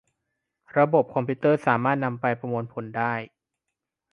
[0.77, 3.13] ระบบคอมพิวเตอร์สามารถนำไปประมวลผลได้